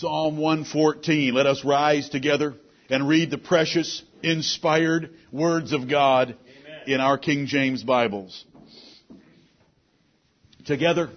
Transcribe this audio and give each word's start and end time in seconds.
Psalm 0.00 0.36
114. 0.36 1.34
Let 1.34 1.46
us 1.46 1.64
rise 1.64 2.08
together 2.08 2.54
and 2.88 3.08
read 3.08 3.32
the 3.32 3.38
precious, 3.38 4.00
inspired 4.22 5.10
words 5.32 5.72
of 5.72 5.88
God 5.88 6.28
Amen. 6.28 6.80
in 6.86 7.00
our 7.00 7.18
King 7.18 7.46
James 7.46 7.82
Bibles. 7.82 8.44
Together, 10.66 11.10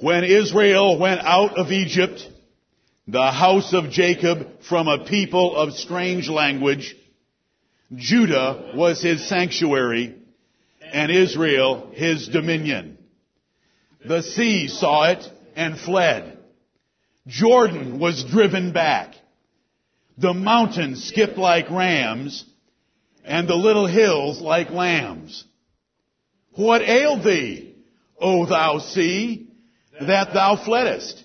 when 0.00 0.24
Israel 0.24 0.98
went 0.98 1.20
out 1.20 1.58
of 1.58 1.70
Egypt, 1.72 2.26
the 3.06 3.30
house 3.30 3.74
of 3.74 3.90
Jacob 3.90 4.62
from 4.66 4.88
a 4.88 5.04
people 5.04 5.54
of 5.54 5.74
strange 5.74 6.30
language, 6.30 6.96
Judah 7.94 8.72
was 8.74 9.02
his 9.02 9.28
sanctuary, 9.28 10.16
and 10.80 11.12
Israel 11.12 11.90
his 11.92 12.28
dominion. 12.28 12.96
The 14.06 14.22
sea 14.22 14.68
saw 14.68 15.10
it 15.10 15.22
and 15.54 15.78
fled. 15.78 16.31
Jordan 17.26 17.98
was 17.98 18.24
driven 18.24 18.72
back. 18.72 19.14
The 20.18 20.34
mountains 20.34 21.04
skipped 21.04 21.38
like 21.38 21.70
rams, 21.70 22.44
and 23.24 23.48
the 23.48 23.54
little 23.54 23.86
hills 23.86 24.40
like 24.40 24.70
lambs. 24.70 25.44
What 26.54 26.82
ailed 26.82 27.24
thee, 27.24 27.74
O 28.18 28.46
thou 28.46 28.78
sea, 28.78 29.48
that 30.00 30.34
thou 30.34 30.56
fleddest? 30.62 31.24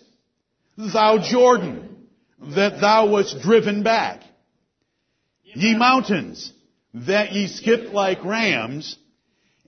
Thou 0.78 1.18
Jordan, 1.18 2.08
that 2.56 2.80
thou 2.80 3.09
wast 3.09 3.42
driven 3.42 3.84
back? 3.84 4.22
Ye 5.44 5.76
mountains, 5.76 6.54
that 6.94 7.34
ye 7.34 7.48
skipped 7.48 7.94
like 7.94 8.23
rams, 8.23 8.98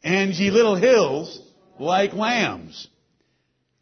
and 0.04 0.34
ye 0.34 0.52
little 0.52 0.76
hills 0.76 1.42
like 1.80 2.14
lambs. 2.14 2.88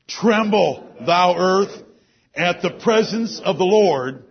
Tremble, 0.08 0.96
thou 1.06 1.36
earth, 1.38 1.84
at 2.38 2.62
the 2.62 2.70
presence 2.70 3.42
of 3.44 3.58
the 3.58 3.66
Lord, 3.66 4.24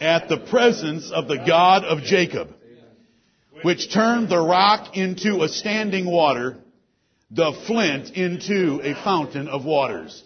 at 0.00 0.28
the 0.28 0.38
presence 0.38 1.10
of 1.12 1.28
the 1.28 1.38
God 1.46 1.84
of 1.84 2.02
Jacob, 2.02 2.48
which 3.62 3.92
turned 3.92 4.28
the 4.28 4.38
rock 4.38 4.96
into 4.96 5.42
a 5.42 5.48
standing 5.48 6.10
water, 6.10 6.58
the 7.30 7.52
flint 7.66 8.10
into 8.10 8.80
a 8.82 8.94
fountain 9.02 9.48
of 9.48 9.64
waters. 9.64 10.22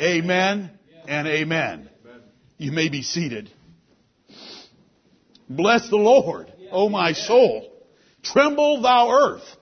Amen 0.00 0.70
and 1.06 1.28
amen. 1.28 1.88
You 2.56 2.72
may 2.72 2.88
be 2.88 3.02
seated. 3.02 3.50
Bless 5.48 5.88
the 5.88 5.96
Lord, 5.96 6.52
O 6.70 6.88
my 6.88 7.12
soul. 7.12 7.70
Tremble 8.22 8.82
thou 8.82 9.10
earth 9.10 9.56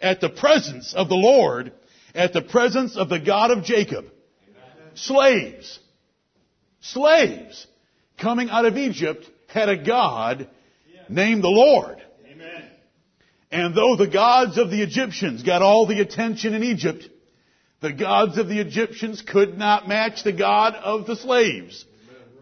at 0.00 0.20
the 0.20 0.30
presence 0.30 0.94
of 0.94 1.08
the 1.08 1.14
Lord, 1.14 1.72
at 2.14 2.32
the 2.32 2.42
presence 2.42 2.96
of 2.96 3.08
the 3.08 3.20
God 3.20 3.50
of 3.50 3.64
Jacob. 3.64 4.06
Slaves, 4.94 5.78
slaves 6.92 7.66
coming 8.18 8.50
out 8.50 8.64
of 8.64 8.76
Egypt 8.76 9.28
had 9.48 9.68
a 9.68 9.76
God 9.76 10.48
named 11.08 11.42
the 11.42 11.48
Lord. 11.48 12.02
And 13.50 13.74
though 13.74 13.96
the 13.96 14.08
gods 14.08 14.58
of 14.58 14.70
the 14.70 14.82
Egyptians 14.82 15.42
got 15.42 15.62
all 15.62 15.86
the 15.86 16.00
attention 16.00 16.52
in 16.54 16.64
Egypt, 16.64 17.08
the 17.80 17.92
gods 17.92 18.38
of 18.38 18.48
the 18.48 18.58
Egyptians 18.58 19.22
could 19.22 19.56
not 19.56 19.86
match 19.86 20.24
the 20.24 20.32
God 20.32 20.74
of 20.74 21.06
the 21.06 21.16
slaves, 21.16 21.84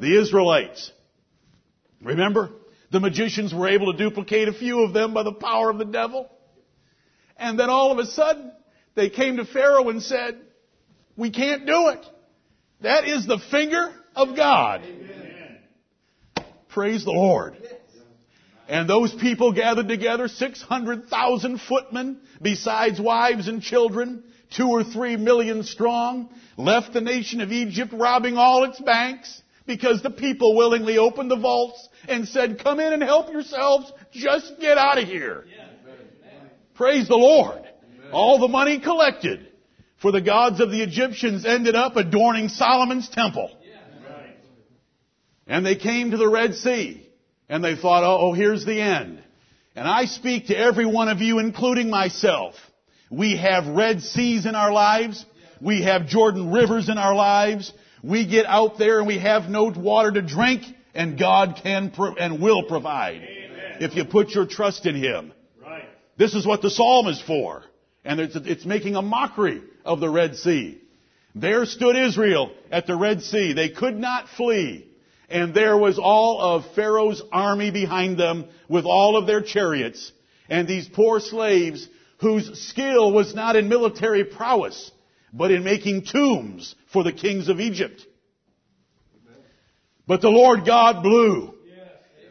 the 0.01 0.19
Israelites. 0.19 0.91
Remember? 2.01 2.51
The 2.91 3.01
magicians 3.01 3.53
were 3.53 3.69
able 3.69 3.93
to 3.93 3.99
duplicate 3.99 4.49
a 4.49 4.53
few 4.53 4.83
of 4.83 4.93
them 4.93 5.15
by 5.15 5.25
the 5.25 5.33
power 5.33 5.69
of 5.69 5.79
the 5.79 5.85
devil. 5.85 6.31
And 7.37 7.59
then 7.59 7.69
all 7.69 7.93
of 7.93 7.99
a 7.99 8.07
sudden, 8.07 8.53
they 8.95 9.11
came 9.11 9.37
to 9.37 9.45
Pharaoh 9.45 9.89
and 9.89 10.03
said, 10.03 10.41
we 11.17 11.31
can't 11.31 11.67
do 11.67 11.89
it. 11.89 12.05
That 12.81 13.07
is 13.07 13.27
the 13.27 13.39
finger 13.51 13.93
of 14.15 14.37
God. 14.37 14.83
Amen. 14.83 15.59
Praise 16.69 17.05
the 17.05 17.13
Lord. 17.13 17.57
And 18.69 18.89
those 18.89 19.15
people 19.15 19.53
gathered 19.53 19.89
together, 19.89 20.27
600,000 20.29 21.61
footmen, 21.61 22.21
besides 22.41 23.01
wives 23.01 23.47
and 23.47 23.61
children, 23.61 24.25
two 24.57 24.69
or 24.69 24.83
three 24.85 25.17
million 25.17 25.63
strong, 25.65 26.31
left 26.57 26.93
the 26.93 27.01
nation 27.01 27.41
of 27.41 27.53
Egypt 27.53 27.93
robbing 27.93 28.37
all 28.37 28.65
its 28.65 28.81
banks 28.81 29.43
because 29.67 30.03
the 30.03 30.11
people 30.11 30.57
willingly 30.57 30.99
opened 30.99 31.31
the 31.31 31.37
vaults 31.37 31.89
and 32.09 32.27
said, 32.27 32.63
come 32.63 32.81
in 32.81 32.93
and 32.93 33.03
help 33.03 33.31
yourselves, 33.31 33.93
just 34.13 34.59
get 34.61 34.79
out 34.79 34.99
of 34.99 35.07
here. 35.09 35.45
Praise 36.75 37.09
the 37.09 37.17
Lord. 37.17 37.63
All 38.13 38.39
the 38.39 38.49
money 38.49 38.81
collected 38.81 39.49
for 40.01 40.13
the 40.13 40.21
gods 40.21 40.61
of 40.61 40.71
the 40.71 40.83
Egyptians 40.83 41.47
ended 41.47 41.75
up 41.75 41.97
adorning 41.97 42.49
Solomon's 42.49 43.09
temple. 43.09 43.51
And 45.47 45.65
they 45.65 45.77
came 45.77 46.11
to 46.11 46.17
the 46.17 46.29
Red 46.29 46.55
Sea 46.55 47.07
and 47.49 47.63
they 47.63 47.77
thought, 47.77 48.05
oh, 48.05 48.33
here's 48.33 48.65
the 48.65 48.81
end. 48.81 49.23
And 49.77 49.87
I 49.87 50.05
speak 50.05 50.47
to 50.47 50.57
every 50.57 50.87
one 50.87 51.09
of 51.09 51.21
you, 51.21 51.39
including 51.39 51.91
myself. 51.91 52.55
We 53.11 53.37
have 53.37 53.67
Red 53.67 54.03
Seas 54.03 54.47
in 54.47 54.55
our 54.55 54.73
lives. 54.73 55.25
We 55.61 55.83
have 55.83 56.07
Jordan 56.07 56.53
rivers 56.53 56.89
in 56.89 56.99
our 56.99 57.15
lives. 57.15 57.73
We 58.03 58.27
get 58.27 58.47
out 58.47 58.79
there 58.79 58.99
and 58.99 59.07
we 59.07 59.19
have 59.19 59.49
no 59.49 59.71
water 59.71 60.13
to 60.13 60.23
drink 60.23 60.63
and 60.95 61.19
God 61.19 61.61
can 61.63 61.91
pro- 61.91 62.15
and 62.15 62.41
will 62.41 62.65
provide 62.65 63.17
Amen. 63.17 63.77
if 63.81 63.97
you 63.97 64.05
put 64.05 64.31
your 64.31 64.47
trust 64.47 64.87
in 64.87 64.95
Him. 64.95 65.33
Right. 65.61 65.85
This 66.17 66.35
is 66.35 66.47
what 66.47 66.63
the 66.63 66.71
psalm 66.71 67.09
is 67.09 67.21
for. 67.21 67.65
And 68.05 68.21
it's, 68.21 68.37
it's 68.37 68.65
making 68.65 68.97
a 68.97 69.03
mockery 69.03 69.63
of 69.85 70.01
the 70.01 70.11
Red 70.11 70.37
Sea. 70.37 70.81
There 71.35 71.67
stood 71.67 71.97
Israel 71.97 72.53
at 72.71 72.87
the 72.87 72.95
Red 72.95 73.23
Sea. 73.23 73.55
They 73.55 73.71
could 73.71 73.99
not 73.99 74.29
flee. 74.29 74.87
And 75.29 75.55
there 75.55 75.77
was 75.77 75.99
all 75.99 76.41
of 76.41 76.75
Pharaoh's 76.75 77.23
army 77.33 77.71
behind 77.71 78.19
them 78.19 78.47
with 78.69 78.85
all 78.85 79.17
of 79.17 79.27
their 79.27 79.41
chariots. 79.41 80.13
And 80.49 80.69
these 80.69 80.89
poor 80.89 81.21
slaves 81.21 81.89
whose 82.19 82.61
skill 82.69 83.13
was 83.13 83.35
not 83.35 83.57
in 83.57 83.69
military 83.69 84.25
prowess, 84.25 84.91
but 85.33 85.51
in 85.51 85.65
making 85.65 86.05
tombs 86.05 86.75
for 86.93 87.03
the 87.03 87.13
kings 87.13 87.49
of 87.49 87.61
Egypt. 87.61 88.05
But 90.07 90.21
the 90.21 90.29
Lord 90.29 90.67
God 90.67 91.03
blew 91.03 91.55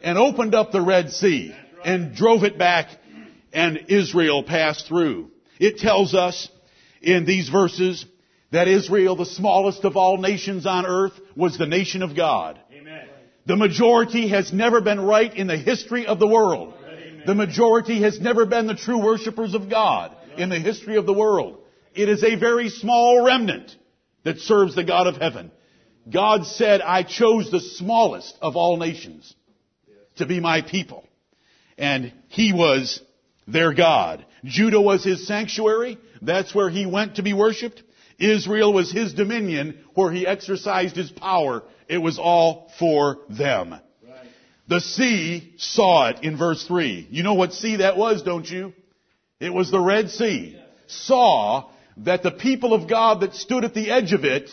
and 0.02 0.16
opened 0.18 0.54
up 0.54 0.70
the 0.70 0.80
Red 0.82 1.10
Sea 1.10 1.54
and 1.84 2.14
drove 2.14 2.44
it 2.44 2.58
back 2.58 2.88
and 3.52 3.86
Israel 3.88 4.42
passed 4.42 4.86
through. 4.86 5.30
It 5.58 5.78
tells 5.78 6.14
us 6.14 6.48
in 7.00 7.24
these 7.24 7.48
verses 7.48 8.04
that 8.50 8.68
Israel, 8.68 9.16
the 9.16 9.26
smallest 9.26 9.84
of 9.84 9.96
all 9.96 10.18
nations 10.18 10.66
on 10.66 10.86
earth, 10.86 11.12
was 11.36 11.58
the 11.58 11.66
nation 11.66 12.02
of 12.02 12.16
God. 12.16 12.58
The 13.46 13.56
majority 13.56 14.28
has 14.28 14.52
never 14.52 14.80
been 14.80 15.00
right 15.00 15.34
in 15.34 15.46
the 15.46 15.56
history 15.56 16.06
of 16.06 16.18
the 16.18 16.26
world. 16.26 16.74
Amen. 16.82 17.22
The 17.26 17.34
majority 17.34 18.02
has 18.02 18.20
never 18.20 18.46
been 18.46 18.66
the 18.66 18.74
true 18.74 19.02
worshippers 19.02 19.54
of 19.54 19.68
God 19.68 20.16
in 20.36 20.48
the 20.48 20.58
history 20.58 20.96
of 20.96 21.06
the 21.06 21.12
world. 21.12 21.58
It 21.94 22.08
is 22.08 22.24
a 22.24 22.36
very 22.36 22.70
small 22.70 23.24
remnant 23.24 23.74
that 24.24 24.38
serves 24.38 24.74
the 24.74 24.84
God 24.84 25.06
of 25.06 25.16
heaven. 25.16 25.50
God 26.10 26.46
said, 26.46 26.80
I 26.80 27.02
chose 27.02 27.50
the 27.50 27.60
smallest 27.60 28.36
of 28.42 28.56
all 28.56 28.76
nations 28.76 29.34
to 30.16 30.26
be 30.26 30.40
my 30.40 30.62
people. 30.62 31.06
And 31.78 32.12
He 32.28 32.52
was 32.52 33.00
their 33.46 33.74
God. 33.74 34.24
Judah 34.44 34.80
was 34.80 35.04
His 35.04 35.26
sanctuary. 35.26 35.98
That's 36.22 36.54
where 36.54 36.70
He 36.70 36.86
went 36.86 37.16
to 37.16 37.22
be 37.22 37.32
worshiped. 37.32 37.82
Israel 38.18 38.72
was 38.72 38.90
His 38.90 39.14
dominion 39.14 39.78
where 39.94 40.12
He 40.12 40.26
exercised 40.26 40.96
His 40.96 41.10
power. 41.10 41.62
It 41.88 41.98
was 41.98 42.18
all 42.18 42.70
for 42.78 43.18
them. 43.28 43.70
Right. 43.70 43.82
The 44.68 44.80
sea 44.80 45.54
saw 45.56 46.08
it 46.08 46.22
in 46.22 46.36
verse 46.36 46.66
3. 46.66 47.08
You 47.10 47.22
know 47.22 47.34
what 47.34 47.52
sea 47.52 47.76
that 47.76 47.96
was, 47.96 48.22
don't 48.22 48.48
you? 48.48 48.72
It 49.40 49.52
was 49.52 49.70
the 49.70 49.80
Red 49.80 50.10
Sea. 50.10 50.58
Saw 50.86 51.70
that 51.98 52.22
the 52.22 52.30
people 52.30 52.72
of 52.72 52.88
God 52.88 53.20
that 53.20 53.34
stood 53.34 53.64
at 53.64 53.74
the 53.74 53.90
edge 53.90 54.12
of 54.12 54.24
it 54.24 54.50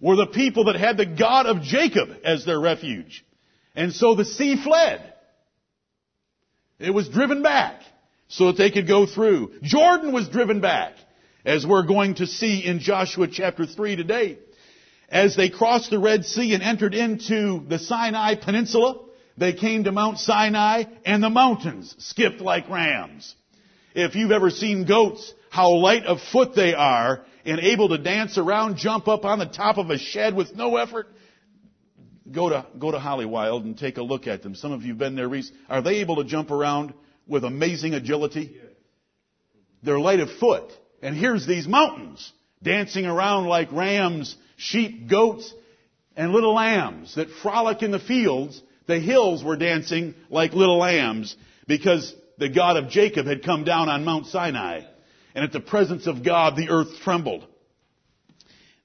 were 0.00 0.16
the 0.16 0.26
people 0.26 0.64
that 0.64 0.76
had 0.76 0.96
the 0.96 1.06
God 1.06 1.46
of 1.46 1.62
Jacob 1.62 2.08
as 2.24 2.44
their 2.44 2.60
refuge. 2.60 3.24
And 3.74 3.92
so 3.92 4.14
the 4.14 4.24
sea 4.24 4.62
fled. 4.62 5.12
It 6.78 6.90
was 6.90 7.08
driven 7.08 7.42
back 7.42 7.80
so 8.28 8.46
that 8.46 8.58
they 8.58 8.70
could 8.70 8.88
go 8.88 9.06
through. 9.06 9.52
Jordan 9.62 10.12
was 10.12 10.28
driven 10.28 10.60
back, 10.60 10.94
as 11.44 11.66
we're 11.66 11.86
going 11.86 12.14
to 12.16 12.26
see 12.26 12.64
in 12.64 12.78
Joshua 12.78 13.28
chapter 13.28 13.66
3 13.66 13.96
today. 13.96 14.38
As 15.08 15.36
they 15.36 15.50
crossed 15.50 15.90
the 15.90 15.98
Red 15.98 16.24
Sea 16.24 16.54
and 16.54 16.62
entered 16.62 16.94
into 16.94 17.64
the 17.68 17.78
Sinai 17.78 18.34
Peninsula, 18.36 19.04
they 19.36 19.52
came 19.52 19.84
to 19.84 19.92
Mount 19.92 20.18
Sinai 20.18 20.84
and 21.04 21.22
the 21.22 21.30
mountains 21.30 21.94
skipped 21.98 22.40
like 22.40 22.68
rams. 22.68 23.34
If 23.94 24.14
you've 24.14 24.30
ever 24.30 24.50
seen 24.50 24.86
goats, 24.86 25.34
how 25.50 25.72
light 25.74 26.06
of 26.06 26.20
foot 26.20 26.54
they 26.54 26.74
are 26.74 27.24
and 27.44 27.60
able 27.60 27.90
to 27.90 27.98
dance 27.98 28.38
around, 28.38 28.76
jump 28.76 29.08
up 29.08 29.24
on 29.24 29.38
the 29.38 29.46
top 29.46 29.76
of 29.76 29.90
a 29.90 29.98
shed 29.98 30.34
with 30.34 30.54
no 30.54 30.76
effort, 30.76 31.08
go 32.30 32.48
to, 32.48 32.66
go 32.78 32.90
to 32.90 32.98
Hollywild 32.98 33.64
and 33.64 33.76
take 33.76 33.98
a 33.98 34.02
look 34.02 34.26
at 34.26 34.42
them. 34.42 34.54
Some 34.54 34.72
of 34.72 34.82
you 34.82 34.90
have 34.90 34.98
been 34.98 35.16
there 35.16 35.28
recently. 35.28 35.60
Are 35.68 35.82
they 35.82 35.96
able 35.96 36.16
to 36.16 36.24
jump 36.24 36.50
around 36.50 36.94
with 37.26 37.44
amazing 37.44 37.92
agility? 37.92 38.56
They're 39.82 40.00
light 40.00 40.20
of 40.20 40.30
foot. 40.38 40.72
And 41.02 41.16
here's 41.16 41.46
these 41.46 41.66
mountains 41.66 42.32
dancing 42.62 43.06
around 43.06 43.46
like 43.46 43.72
rams, 43.72 44.36
sheep, 44.56 45.08
goats. 45.10 45.52
and 46.16 46.32
little 46.32 46.54
lambs 46.54 47.14
that 47.16 47.30
frolic 47.42 47.82
in 47.82 47.90
the 47.90 47.98
fields. 47.98 48.62
The 48.86 48.98
hills 48.98 49.42
were 49.42 49.56
dancing 49.56 50.14
like 50.30 50.52
little 50.52 50.78
lambs 50.78 51.36
because 51.66 52.14
the 52.38 52.48
God 52.48 52.76
of 52.76 52.88
Jacob 52.90 53.26
had 53.26 53.44
come 53.44 53.64
down 53.64 53.88
on 53.88 54.04
Mount 54.04 54.26
Sinai. 54.26 54.82
And 55.34 55.44
at 55.44 55.52
the 55.52 55.60
presence 55.60 56.06
of 56.06 56.24
God, 56.24 56.56
the 56.56 56.68
earth 56.68 57.00
trembled. 57.00 57.46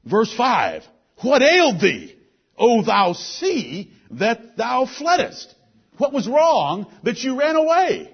Verse 0.05 0.33
5. 0.33 0.83
What 1.21 1.41
ailed 1.41 1.81
thee, 1.81 2.15
O 2.57 2.83
thou 2.83 3.13
sea, 3.13 3.91
that 4.11 4.55
thou 4.55 4.85
fleddest? 4.85 5.53
What 5.97 6.13
was 6.13 6.27
wrong 6.27 6.87
that 7.03 7.23
you 7.23 7.37
ran 7.37 7.55
away? 7.55 8.13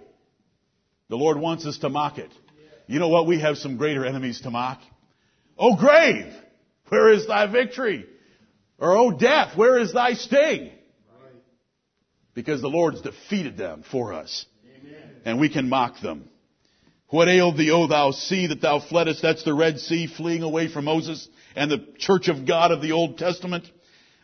The 1.10 1.18
Lord 1.18 1.38
wants 1.38 1.66
us 1.66 1.78
to 1.80 1.90
mock 1.90 2.18
it. 2.18 2.32
You 2.88 3.00
know 3.00 3.10
what? 3.10 3.28
We 3.28 3.40
have 3.40 3.58
some 3.58 3.78
greater 3.78 4.06
enemies 4.06 4.42
to 4.42 4.52
mock. 4.52 4.82
O 5.58 5.76
grave, 5.76 6.34
where 6.90 7.12
is 7.12 7.28
thy 7.28 7.48
victory? 7.48 8.06
Or, 8.80 8.98
O 8.98 9.12
death, 9.12 9.56
where 9.56 9.78
is 9.78 9.94
thy 9.94 10.14
sting? 10.14 10.72
Because 12.34 12.62
the 12.62 12.70
Lord's 12.70 13.02
defeated 13.02 13.58
them 13.58 13.84
for 13.90 14.14
us. 14.14 14.46
And 15.26 15.40
we 15.40 15.50
can 15.50 15.70
mock 15.70 16.02
them. 16.02 16.30
What 17.08 17.30
ailed 17.30 17.58
thee, 17.58 17.70
O 17.72 17.88
thou 17.88 18.12
sea, 18.12 18.48
that 18.48 18.62
thou 18.62 18.80
fleddest? 18.80 19.22
That's 19.22 19.44
the 19.44 19.54
Red 19.54 19.80
Sea 19.80 20.08
fleeing 20.08 20.42
away 20.42 20.68
from 20.68 20.86
Moses 20.86 21.30
and 21.56 21.70
the 21.70 21.86
church 22.00 22.28
of 22.28 22.48
God 22.48 22.72
of 22.72 22.82
the 22.82 22.94
Old 22.94 23.20
Testament. 23.20 23.70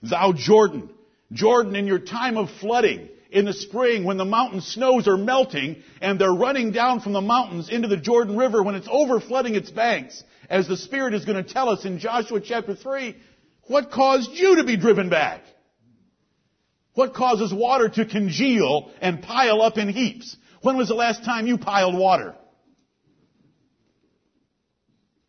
Thou 0.01 0.33
Jordan, 0.33 0.89
Jordan 1.31 1.75
in 1.75 1.85
your 1.85 1.99
time 1.99 2.35
of 2.35 2.49
flooding, 2.59 3.09
in 3.29 3.45
the 3.45 3.53
spring 3.53 4.03
when 4.03 4.17
the 4.17 4.25
mountain 4.25 4.61
snows 4.61 5.07
are 5.07 5.17
melting 5.17 5.83
and 6.01 6.19
they're 6.19 6.33
running 6.33 6.71
down 6.71 6.99
from 6.99 7.13
the 7.13 7.21
mountains 7.21 7.69
into 7.69 7.87
the 7.87 7.97
Jordan 7.97 8.35
River 8.35 8.63
when 8.63 8.75
it's 8.75 8.87
over 8.89 9.19
flooding 9.19 9.55
its 9.55 9.69
banks, 9.69 10.23
as 10.49 10.67
the 10.67 10.77
Spirit 10.77 11.13
is 11.13 11.25
going 11.25 11.43
to 11.43 11.53
tell 11.53 11.69
us 11.69 11.85
in 11.85 11.99
Joshua 11.99 12.41
chapter 12.41 12.75
3, 12.75 13.15
what 13.63 13.91
caused 13.91 14.31
you 14.31 14.55
to 14.57 14.63
be 14.63 14.77
driven 14.77 15.09
back? 15.09 15.43
What 16.95 17.13
causes 17.13 17.53
water 17.53 17.87
to 17.87 18.05
congeal 18.05 18.91
and 18.99 19.21
pile 19.21 19.61
up 19.61 19.77
in 19.77 19.89
heaps? 19.89 20.35
When 20.61 20.75
was 20.75 20.87
the 20.87 20.95
last 20.95 21.23
time 21.23 21.45
you 21.45 21.57
piled 21.57 21.95
water? 21.95 22.35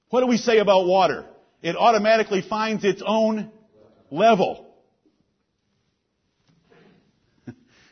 What 0.09 0.21
do 0.21 0.27
we 0.27 0.39
say 0.39 0.59
about 0.59 0.87
water? 0.87 1.27
It 1.63 1.77
automatically 1.77 2.41
finds 2.41 2.83
its 2.83 3.03
own 3.05 3.53
level. 4.11 4.70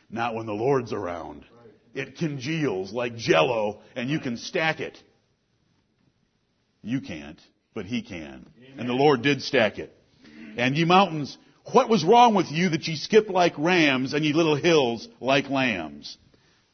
Not 0.09 0.35
when 0.35 0.45
the 0.45 0.53
Lord's 0.53 0.93
around. 0.93 1.45
It 1.93 2.17
congeals 2.17 2.91
like 2.93 3.15
jello 3.15 3.81
and 3.95 4.09
you 4.09 4.19
can 4.19 4.37
stack 4.37 4.79
it. 4.79 4.97
You 6.81 7.01
can't, 7.01 7.39
but 7.73 7.85
He 7.85 8.01
can. 8.01 8.47
Amen. 8.57 8.79
And 8.79 8.89
the 8.89 8.93
Lord 8.93 9.21
did 9.21 9.41
stack 9.41 9.79
it. 9.79 9.95
And 10.57 10.77
ye 10.77 10.85
mountains, 10.85 11.37
what 11.71 11.89
was 11.89 12.03
wrong 12.03 12.35
with 12.35 12.51
you 12.51 12.69
that 12.69 12.87
ye 12.87 12.95
skip 12.95 13.29
like 13.29 13.53
rams 13.57 14.13
and 14.13 14.23
ye 14.25 14.33
little 14.33 14.55
hills 14.55 15.07
like 15.19 15.49
lambs? 15.49 16.17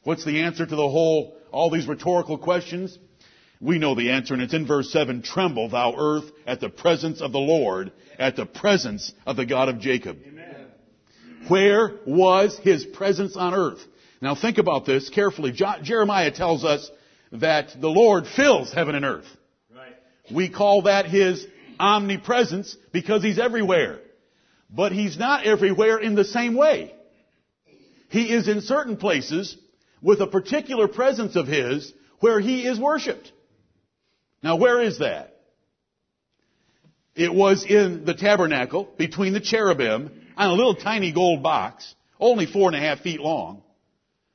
What's 0.04 0.24
the 0.24 0.42
answer 0.42 0.64
to 0.64 0.76
the 0.76 0.88
whole, 0.88 1.36
all 1.50 1.70
these 1.70 1.86
rhetorical 1.86 2.38
questions? 2.38 2.98
We 3.60 3.78
know 3.78 3.94
the 3.94 4.10
answer 4.10 4.34
and 4.34 4.42
it's 4.42 4.54
in 4.54 4.66
verse 4.66 4.92
7. 4.92 5.22
Tremble 5.22 5.70
thou 5.70 5.94
earth 5.96 6.30
at 6.46 6.60
the 6.60 6.68
presence 6.68 7.20
of 7.20 7.32
the 7.32 7.38
Lord, 7.38 7.92
at 8.18 8.36
the 8.36 8.46
presence 8.46 9.12
of 9.26 9.36
the 9.36 9.46
God 9.46 9.68
of 9.68 9.80
Jacob. 9.80 10.18
Amen. 10.26 10.35
Where 11.48 11.92
was 12.06 12.58
his 12.58 12.84
presence 12.84 13.36
on 13.36 13.54
earth? 13.54 13.80
Now 14.20 14.34
think 14.34 14.58
about 14.58 14.86
this 14.86 15.08
carefully. 15.08 15.52
Jeremiah 15.52 16.30
tells 16.30 16.64
us 16.64 16.90
that 17.32 17.80
the 17.80 17.88
Lord 17.88 18.26
fills 18.26 18.72
heaven 18.72 18.94
and 18.94 19.04
earth. 19.04 19.26
Right. 19.74 19.94
We 20.34 20.48
call 20.48 20.82
that 20.82 21.06
his 21.06 21.46
omnipresence 21.78 22.76
because 22.92 23.22
he's 23.22 23.38
everywhere. 23.38 24.00
But 24.70 24.92
he's 24.92 25.18
not 25.18 25.46
everywhere 25.46 25.98
in 25.98 26.14
the 26.14 26.24
same 26.24 26.54
way. 26.54 26.94
He 28.08 28.32
is 28.32 28.48
in 28.48 28.60
certain 28.62 28.96
places 28.96 29.56
with 30.02 30.20
a 30.20 30.26
particular 30.26 30.88
presence 30.88 31.36
of 31.36 31.46
his 31.46 31.92
where 32.20 32.40
he 32.40 32.66
is 32.66 32.78
worshiped. 32.78 33.30
Now 34.42 34.56
where 34.56 34.80
is 34.80 34.98
that? 34.98 35.36
It 37.14 37.32
was 37.32 37.64
in 37.64 38.04
the 38.04 38.14
tabernacle 38.14 38.88
between 38.98 39.32
the 39.32 39.40
cherubim 39.40 40.25
on 40.36 40.50
a 40.50 40.54
little 40.54 40.74
tiny 40.74 41.12
gold 41.12 41.42
box, 41.42 41.94
only 42.20 42.46
four 42.46 42.68
and 42.68 42.76
a 42.76 42.80
half 42.80 43.00
feet 43.00 43.20
long. 43.20 43.62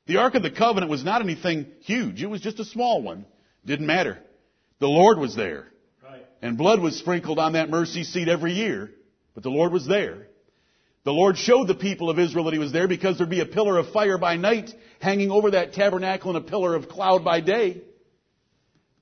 The 0.07 0.17
Ark 0.17 0.35
of 0.35 0.43
the 0.43 0.51
Covenant 0.51 0.89
was 0.89 1.03
not 1.03 1.21
anything 1.21 1.67
huge. 1.81 2.21
It 2.21 2.27
was 2.27 2.41
just 2.41 2.59
a 2.59 2.65
small 2.65 3.01
one. 3.01 3.25
Didn't 3.65 3.85
matter. 3.85 4.17
The 4.79 4.87
Lord 4.87 5.19
was 5.19 5.35
there. 5.35 5.67
Right. 6.03 6.25
And 6.41 6.57
blood 6.57 6.81
was 6.81 6.97
sprinkled 6.97 7.39
on 7.39 7.53
that 7.53 7.69
mercy 7.69 8.03
seat 8.03 8.27
every 8.27 8.53
year, 8.53 8.91
but 9.35 9.43
the 9.43 9.49
Lord 9.49 9.71
was 9.71 9.87
there. 9.87 10.27
The 11.03 11.13
Lord 11.13 11.37
showed 11.37 11.67
the 11.67 11.75
people 11.75 12.09
of 12.09 12.19
Israel 12.19 12.45
that 12.45 12.53
He 12.53 12.59
was 12.59 12.71
there 12.71 12.87
because 12.87 13.17
there'd 13.17 13.29
be 13.29 13.41
a 13.41 13.45
pillar 13.45 13.77
of 13.77 13.91
fire 13.91 14.17
by 14.17 14.37
night 14.37 14.71
hanging 14.99 15.31
over 15.31 15.51
that 15.51 15.73
tabernacle 15.73 16.35
and 16.35 16.45
a 16.45 16.49
pillar 16.49 16.75
of 16.75 16.89
cloud 16.89 17.23
by 17.23 17.41
day. 17.41 17.81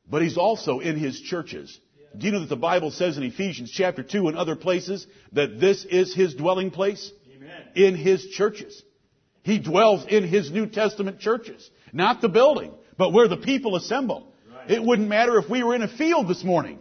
But 0.10 0.22
He's 0.22 0.38
also 0.38 0.80
in 0.80 0.98
His 0.98 1.20
churches. 1.20 1.78
Do 2.18 2.26
you 2.26 2.32
know 2.32 2.40
that 2.40 2.50
the 2.50 2.56
Bible 2.56 2.92
says 2.92 3.18
in 3.18 3.24
Ephesians 3.24 3.72
chapter 3.72 4.04
2 4.04 4.28
and 4.28 4.38
other 4.38 4.56
places 4.56 5.06
that 5.34 5.60
this 5.60 5.86
is 5.86 6.14
His 6.14 6.36
dwelling 6.36 6.72
place? 6.72 7.12
Amen. 7.36 7.62
In 7.76 7.96
His 7.96 8.28
churches. 8.30 8.82
He 9.44 9.60
dwells 9.60 10.06
in 10.08 10.28
His 10.28 10.52
New 10.52 10.68
Testament 10.68 11.20
churches. 11.20 11.70
Not 11.94 12.22
the 12.22 12.30
building, 12.30 12.74
but 12.98 13.14
where 13.14 13.28
the 13.28 13.38
people 13.38 13.76
assemble. 13.76 14.34
Right. 14.52 14.72
It 14.72 14.84
wouldn't 14.84 15.08
matter 15.08 15.38
if 15.38 15.50
we 15.50 15.64
were 15.64 15.76
in 15.76 15.82
a 15.82 15.88
field 15.88 16.28
this 16.28 16.44
morning. 16.44 16.80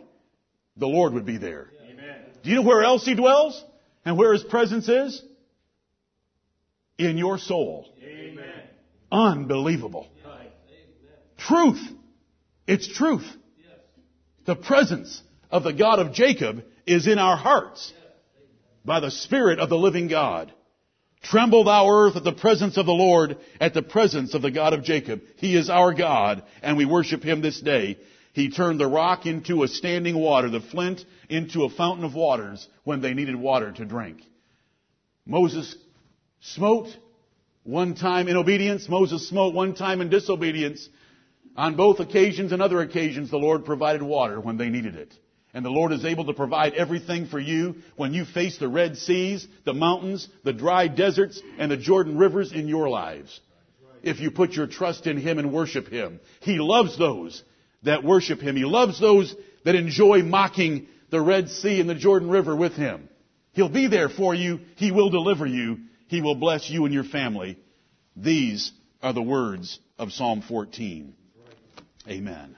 The 0.77 0.89
Lord 0.89 1.13
would 1.15 1.27
be 1.27 1.39
there. 1.39 1.71
Amen. 1.91 2.17
Do 2.43 2.51
you 2.51 2.57
know 2.57 2.63
where 2.63 2.83
else 2.83 3.05
He 3.05 3.15
dwells? 3.15 3.63
And 4.05 4.17
where 4.17 4.33
His 4.33 4.45
presence 4.45 4.89
is? 4.89 5.23
In 6.97 7.19
your 7.19 7.39
soul. 7.39 7.87
Amen. 8.03 8.63
Unbelievable. 9.13 10.09
Right. 10.25 10.53
Truth. 11.37 11.81
It's 12.67 12.87
truth. 12.89 13.27
The 14.49 14.57
presence 14.57 15.23
of 15.51 15.63
the 15.63 15.75
God 15.75 15.99
of 15.99 16.15
Jacob 16.15 16.65
is 16.87 17.07
in 17.07 17.19
our 17.19 17.37
hearts 17.37 17.93
by 18.83 18.99
the 18.99 19.11
Spirit 19.11 19.59
of 19.59 19.69
the 19.69 19.77
living 19.77 20.09
God. 20.09 20.51
Tremble 21.23 21.65
thou 21.65 21.87
earth 21.91 22.17
at 22.17 22.25
the 22.25 22.33
presence 22.33 22.79
of 22.79 22.87
the 22.87 22.93
Lord, 22.93 23.37
at 23.61 23.75
the 23.75 23.83
presence 23.83 24.33
of 24.33 24.41
the 24.41 24.51
God 24.51 24.73
of 24.73 24.85
Jacob. 24.85 25.21
He 25.37 25.55
is 25.55 25.69
our 25.69 25.93
God, 25.93 26.45
and 26.63 26.79
we 26.79 26.87
worship 26.87 27.23
Him 27.23 27.43
this 27.43 27.61
day. 27.61 27.99
He 28.33 28.49
turned 28.49 28.81
the 28.81 28.87
rock 28.89 29.27
into 29.27 29.65
a 29.65 29.69
standing 29.69 30.17
water, 30.17 30.49
the 30.49 30.61
flint 30.61 31.05
into 31.29 31.65
a 31.65 31.69
fountain 31.71 32.07
of 32.07 32.15
waters 32.15 32.67
when 32.85 33.03
they 33.03 33.13
needed 33.13 33.37
water 33.37 33.71
to 33.73 33.85
drink. 33.85 34.23
Moses 35.27 35.77
smote 36.41 36.89
one 37.65 37.95
time 37.95 38.29
in 38.29 38.37
obedience. 38.39 38.89
Moses 38.89 39.29
smote 39.29 39.53
one 39.53 39.75
time 39.75 40.01
in 40.01 40.09
disobedience. 40.09 40.89
On 41.59 41.75
both 41.75 41.99
occasions 41.99 42.53
and 42.53 42.63
other 42.63 42.81
occasions, 42.81 43.33
the 43.33 43.37
Lord 43.37 43.65
provided 43.65 44.01
water 44.01 44.41
when 44.41 44.59
they 44.59 44.69
needed 44.69 44.95
it. 44.95 45.13
And 45.53 45.65
the 45.65 45.71
Lord 45.71 45.93
is 45.93 46.05
able 46.05 46.27
to 46.27 46.33
provide 46.33 46.75
everything 46.75 47.27
for 47.27 47.41
you 47.41 47.75
when 47.97 48.15
you 48.15 48.25
face 48.25 48.59
the 48.59 48.69
Red 48.69 48.97
Seas, 48.97 49.45
the 49.65 49.75
mountains, 49.75 50.29
the 50.45 50.53
dry 50.53 50.87
deserts, 50.87 51.43
and 51.59 51.69
the 51.69 51.77
Jordan 51.77 52.17
rivers 52.17 52.53
in 52.53 52.69
your 52.69 52.89
lives. 52.89 53.41
If 54.05 54.21
you 54.21 54.31
put 54.31 54.53
your 54.53 54.69
trust 54.69 55.09
in 55.09 55.17
Him 55.17 55.41
and 55.41 55.53
worship 55.53 55.89
Him. 55.89 56.21
He 56.43 56.59
loves 56.61 56.97
those 56.97 57.43
that 57.83 58.05
worship 58.05 58.39
Him. 58.41 58.55
He 58.55 58.65
loves 58.65 59.01
those 59.01 59.35
that 59.65 59.75
enjoy 59.75 60.23
mocking 60.23 60.87
the 61.11 61.21
Red 61.21 61.49
Sea 61.49 61.81
and 61.81 61.91
the 61.91 61.97
Jordan 61.97 62.31
River 62.31 62.55
with 62.55 62.75
Him. 62.75 63.09
He'll 63.51 63.69
be 63.69 63.89
there 63.89 64.09
for 64.09 64.33
you. 64.33 64.61
He 64.77 64.93
will 64.93 65.11
deliver 65.11 65.45
you. 65.45 65.81
He 66.07 66.21
will 66.21 66.37
bless 66.37 66.71
you 66.71 66.85
and 66.85 66.95
your 66.95 67.03
family. 67.03 67.59
These 68.15 68.71
are 69.03 69.13
the 69.13 69.23
words 69.23 69.81
of 69.99 70.13
Psalm 70.13 70.45
14. 70.47 71.15
Amen. 72.09 72.57